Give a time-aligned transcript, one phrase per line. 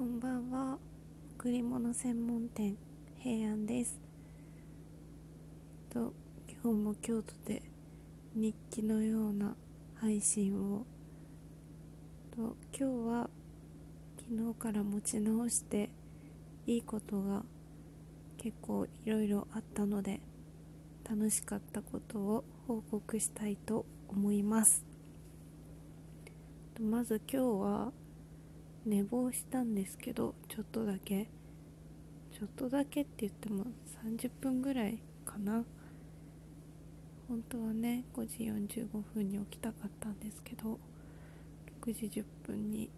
[0.00, 0.78] こんばんは。
[1.36, 2.74] 贈り物専門店
[3.18, 4.00] 平安です。
[5.90, 6.14] と
[6.48, 7.62] 今日も京都で
[8.34, 9.54] 日記のような
[9.96, 10.86] 配信を。
[12.34, 13.30] と今日は
[14.16, 15.90] 昨日から持ち直して
[16.66, 17.42] いいことが
[18.38, 20.22] 結構いろいろあったので
[21.06, 24.82] 楽しかったことを報告したいと思います。
[26.80, 27.92] まず今日は
[28.84, 31.28] 寝坊したんですけどちょっとだけ。
[32.32, 33.66] ちょっとだけって言っても
[34.04, 35.64] 30分ぐらいかな。
[37.28, 38.44] 本当はね5時
[38.78, 40.80] 45分に起きたかったんですけど
[41.82, 42.90] 6時10分に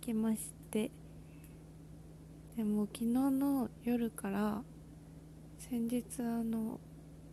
[0.00, 0.90] 起きまして。
[2.56, 4.62] でも昨日の夜から
[5.58, 6.80] 先日あの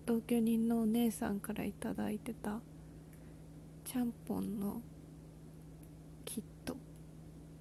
[0.06, 2.60] 同居人のお姉さんから頂いてた
[3.84, 4.82] ちゃんぽんの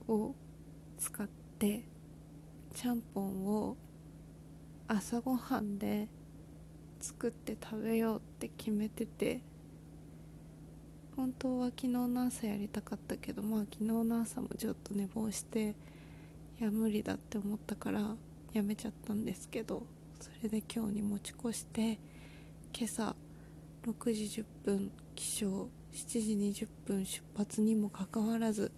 [0.08, 0.34] を
[0.98, 1.84] 使って
[2.74, 3.76] ちゃんぽんを
[4.88, 6.08] 朝ごはんで
[7.00, 9.40] 作って食べようって決めてて
[11.16, 15.74] 本当は昨日の朝やりたかったけどまあ昨日の朝もちょっと寝坊して
[16.60, 18.16] いや無理だって思ったから
[18.52, 19.86] やめちゃったんですけど
[20.20, 21.98] それで今日に持ち越して
[22.72, 23.14] 今朝
[23.86, 28.72] 6時10分起床7時20分出発にもかかわらず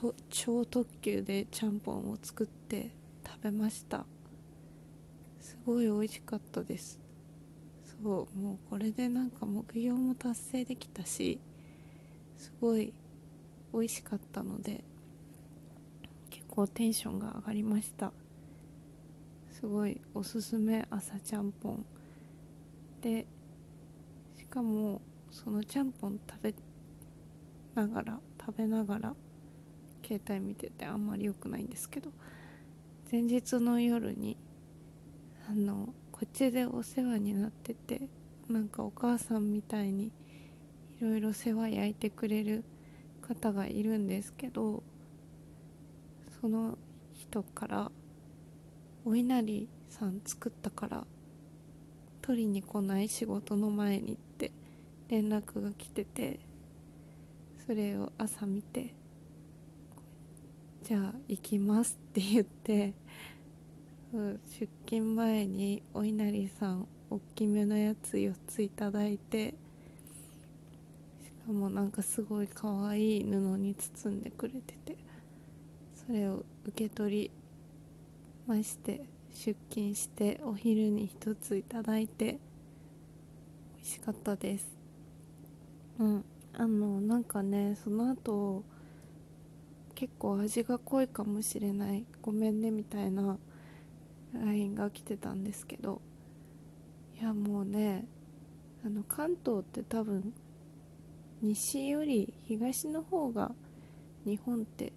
[0.00, 2.90] と超特急でちゃんぽんを作って
[3.26, 4.06] 食べました。
[5.38, 6.98] すごい美味しかったです。
[7.84, 11.38] そうもうこれでなんか目標も達成できたし
[12.38, 12.94] すごい
[13.74, 14.82] 美味しかったので
[16.30, 18.10] 結構テンションが上がりました。
[19.50, 21.84] すごいおすすめ朝ちゃんぽん。
[23.02, 23.26] で
[24.38, 26.54] しかもそのちゃんぽん食べ
[27.74, 29.14] ながら食べながら
[30.02, 32.10] 携帯見ててあんまり良くないんですけど
[33.10, 34.36] 前日の夜に
[35.48, 38.02] あのこっちでお世話になってて
[38.48, 40.12] なんかお母さんみたいに
[41.00, 42.64] いろいろ世話焼いてくれる
[43.22, 44.82] 方がいるんですけど
[46.40, 46.78] その
[47.14, 47.92] 人から
[49.04, 51.06] 「お稲荷さん作ったから
[52.22, 54.52] 取りに来ない仕事の前に」って
[55.08, 56.40] 連絡が来てて
[57.66, 58.94] それを朝見て
[60.90, 62.94] じゃあ行きますって言って
[64.12, 69.54] 出勤前にお稲荷さん大きめのやつ4ついただいて
[71.22, 74.96] しかもなんかすごい可愛い布に包んでくれてて
[75.94, 77.30] それを受け取り
[78.48, 79.02] まして
[79.32, 82.40] 出勤してお昼に1ついただいて
[83.76, 84.66] 美味しかったです。
[86.00, 86.24] うん
[86.54, 88.64] あのなんかねその後
[90.00, 92.06] 結構味が濃いかもしれない。
[92.22, 93.36] ごめんねみたいな
[94.32, 96.00] LINE が来てたんですけど。
[97.20, 98.06] いやもうね
[98.82, 100.32] あの関東って多分
[101.42, 103.52] 西より東の方が
[104.24, 104.94] 日本って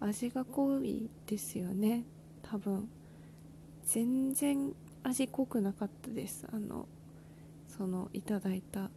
[0.00, 2.04] 味が濃いですよね。
[2.42, 2.88] 多分。
[3.84, 4.72] 全然
[5.04, 6.48] 味濃くなかったです。
[6.52, 6.88] あの
[7.68, 8.90] そのいただいた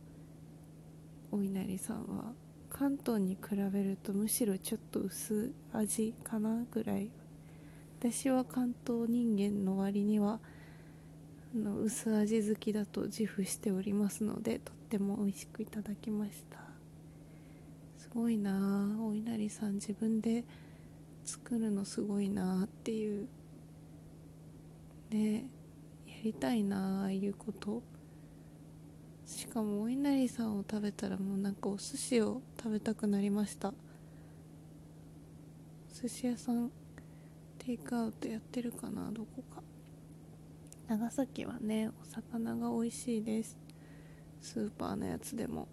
[1.31, 2.44] お稲荷さんは。
[2.70, 7.09] 関東に比べるとむしろちょっと薄味かなぐらい。
[8.00, 10.40] 私は関東人間の割には
[11.56, 16.59] の薄味好きだと自負しておりますのでとっても美味しくいただきました。
[17.98, 20.44] すごいなあお稲荷さん自分で
[21.24, 23.28] 作るのすごいなあっていう。
[25.12, 25.46] ね
[26.08, 27.81] やりたいなああいうこと。
[29.25, 33.74] しかもお稲荷さんを食べたらもうなんかお寿司を食べたくなりました。
[35.94, 36.72] 寿司屋さん
[37.58, 39.12] テイクアウトやってるかな？
[39.12, 39.63] どこか。
[40.88, 43.58] 長崎はねお魚が美味しいです。
[44.41, 45.68] スーパーのやつでも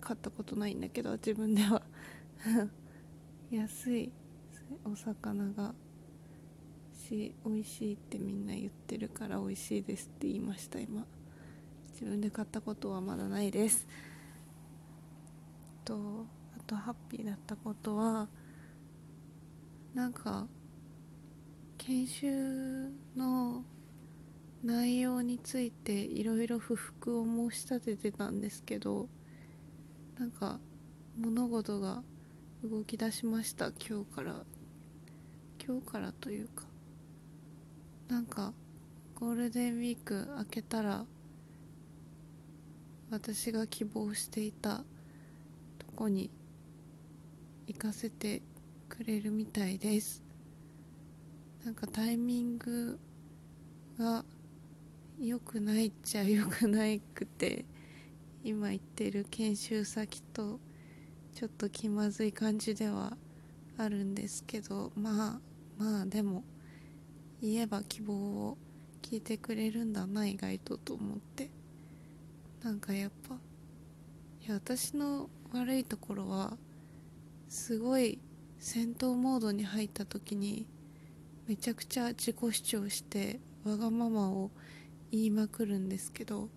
[0.00, 1.82] 買ったことないんだけど自分では。
[3.50, 4.12] 安い。
[4.84, 5.74] お魚が
[6.94, 11.04] し美味しいってみんな言ってるから美味しいですって言いました今。
[12.02, 13.86] 自分で買ったことはまだないです。
[15.84, 16.26] と
[16.58, 18.28] あとハッピーだったことは
[19.94, 20.48] なんか
[21.78, 23.62] 研修の
[24.64, 29.08] 内容についていろいろ不服を申し立ててたんですけど
[30.18, 30.58] なんか
[31.16, 32.02] 物事が
[32.64, 33.66] 動き出しました。
[33.68, 34.44] 今日から。
[35.64, 36.64] 今日からというか。
[38.08, 38.52] なんか
[39.14, 41.06] ゴールデンウィーク明けたら
[43.12, 44.84] 私が希望していたと
[45.94, 46.30] こに
[47.66, 48.40] 行かせて
[48.88, 50.22] くれるみたいです。
[51.62, 52.98] なんかタイミング
[53.98, 54.24] が
[55.20, 57.66] 良くないっちゃ良くないくて
[58.44, 60.58] 今行ってる研修先と
[61.34, 63.14] ちょっと気まずい感じでは
[63.76, 65.40] あるんですけどまあ
[65.76, 66.44] まあでも
[67.42, 68.56] 言えば希望を
[69.02, 71.61] 聞いてくれるんだな意外とと思って。
[72.64, 73.34] なんかやっぱ
[74.46, 76.56] いや私の悪いところは
[77.48, 78.20] すごい
[78.58, 80.66] 戦闘モードに入った時に
[81.48, 84.50] めちゃくちゃ自己主張してわがままを
[85.10, 86.48] 言いまくるんですけど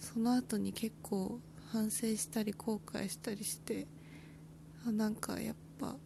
[0.00, 1.40] その後に結構
[1.72, 3.86] 反省したり後悔したりして
[4.86, 5.96] あなんかやっぱ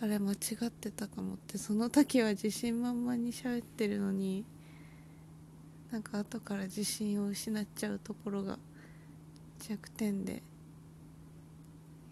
[0.00, 0.36] あれ間違
[0.66, 4.44] ってたかもってその時は自信満々に喋ってるのに
[5.90, 8.58] なんか後から自信を失っちゃうところが
[9.60, 10.42] 弱点で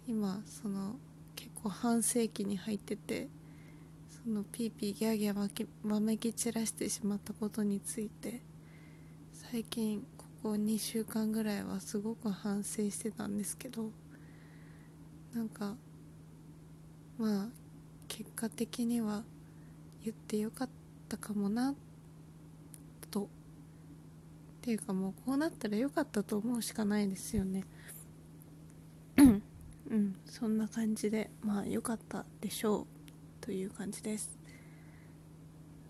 [0.06, 0.97] 今その
[1.35, 3.29] 結構半世紀に入ってて
[4.25, 8.41] そのピーピーギャーギャーわめき散らしてしまったことについて
[9.32, 13.91] 最近ここ2週間ぐらいはすごく反省してたんですけど
[15.35, 15.75] なんか
[17.19, 17.49] まあ
[18.09, 19.25] 結果的には
[20.05, 20.69] 言ってよかっ
[21.09, 21.83] たかもなと
[24.64, 27.64] っていうかもうこうなったらよかったと思うしかないですよね。
[29.19, 30.16] うん。
[30.25, 32.87] そんな感じでまあ良かったでしょう
[33.43, 34.38] という感じです。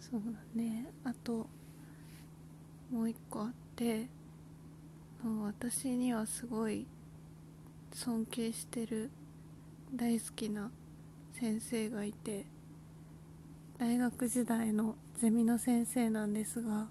[0.00, 0.92] そうだね。
[1.04, 1.46] あと
[2.90, 4.08] もう一個あって
[5.44, 6.84] 私にはすごい
[7.92, 9.12] 尊敬してる
[9.94, 10.72] 大好きな
[11.32, 12.44] 先生がいて
[13.78, 16.88] 大学時代のゼミの先生なんですが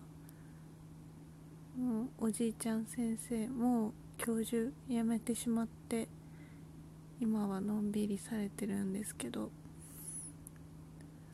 [1.77, 6.07] もうおじいちゃん先生も教授辞めてしまって
[7.19, 9.49] 今はのんびりされてるんですけど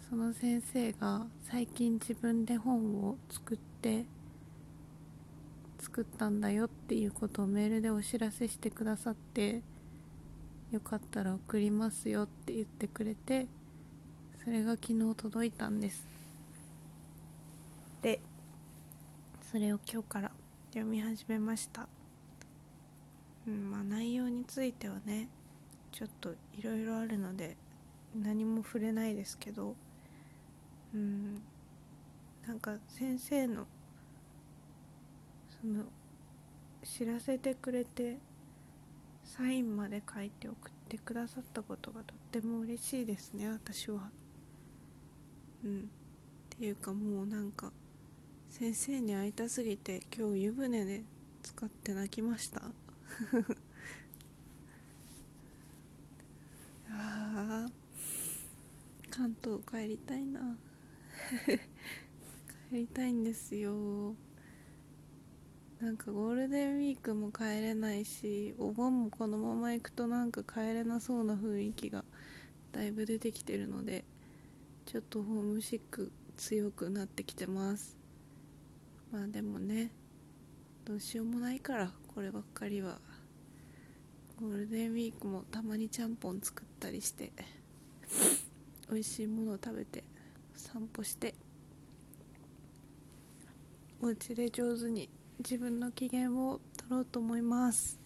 [0.10, 4.06] その先生が最近自分で本を作って
[5.80, 9.62] 作ったんだよっていうことをメールでお知らせしてくださって
[10.72, 13.48] よかったら送りますよって言ってくれて
[14.44, 16.08] それが昨日届いたんです。
[18.02, 18.22] で
[19.52, 20.32] それを今日から
[20.74, 21.88] 読み始めました。
[23.48, 25.28] うんまあ内容についてはね
[25.92, 27.58] ちょっといろいろあるので
[28.16, 29.76] 何も触れないですけど
[30.94, 31.42] うん
[32.46, 33.66] なんか先生の
[35.60, 35.86] その
[36.84, 38.20] 知らせてくれて
[39.24, 44.12] サインまで書いて送ってくださったことがとっても嬉しいですね私は。
[45.66, 45.80] うん。
[45.80, 45.84] っ
[46.50, 47.72] ていうかもうなんか
[48.50, 51.04] 先生に会いたすぎて今日湯船で
[51.44, 52.62] 使って泣きました。
[56.92, 57.68] あ
[59.10, 60.58] 関東帰りたいな。
[62.70, 64.16] 帰りたいんですよ。
[65.80, 72.04] なんかゴールデンウィークも帰れないしお盆もこのまま行くとなんか帰れなそうな雰囲気が
[72.74, 74.04] だいぶ出てきてるので
[74.86, 77.99] ちょっとホームシック強くなってきてます。
[79.12, 79.92] まあでもね
[80.86, 83.00] どうしようもないからこればっかりは。
[84.40, 87.34] ゴールデンウィークもたまにちゃんぽん作ったりして
[88.90, 90.06] 美味しいものを食べて
[90.56, 91.36] 散歩して
[94.02, 98.00] お家で上手に自分の機嫌を取ろうと思います。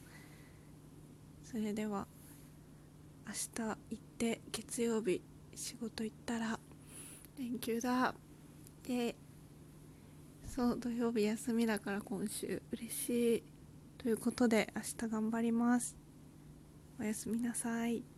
[1.44, 2.08] それでは
[3.28, 5.22] 明日行って月曜日
[5.54, 6.60] 仕事行ったら
[7.38, 8.16] 連休だ。
[8.88, 9.16] で
[10.56, 13.44] そう土曜日休みだから今週嬉しい。
[13.98, 15.98] ということで明日頑張ります。
[17.00, 18.13] おやすみなさい。